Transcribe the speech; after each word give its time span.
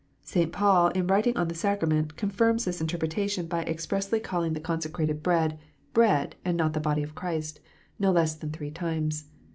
St. 0.23 0.51
Paul, 0.51 0.87
in 0.95 1.05
writing 1.05 1.37
on 1.37 1.47
the 1.47 1.53
sacrament, 1.53 2.17
confirms 2.17 2.65
this 2.65 2.81
interpretation 2.81 3.45
by 3.45 3.61
expressly 3.65 4.19
calling 4.19 4.53
the 4.53 4.59
206 4.59 4.89
KNOTS 4.91 4.99
UNTIED. 4.99 5.21
consecrated 5.21 5.21
bread," 5.21 5.59
bread," 5.93 6.35
and 6.43 6.57
not 6.57 6.73
the 6.73 6.79
body 6.79 7.03
of 7.03 7.13
Christ, 7.13 7.59
no 7.99 8.11
less 8.11 8.33
than 8.33 8.49
three 8.49 8.71
times. 8.71 9.25